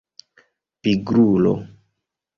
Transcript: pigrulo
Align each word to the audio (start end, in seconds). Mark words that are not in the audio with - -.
pigrulo 0.81 1.53